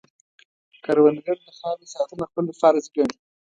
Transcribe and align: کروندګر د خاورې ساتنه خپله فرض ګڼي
کروندګر 0.83 1.37
د 1.45 1.49
خاورې 1.57 1.85
ساتنه 1.93 2.23
خپله 2.29 2.51
فرض 2.61 2.83
ګڼي 2.95 3.15